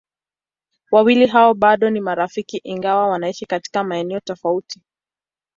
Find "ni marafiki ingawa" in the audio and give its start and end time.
1.89-3.07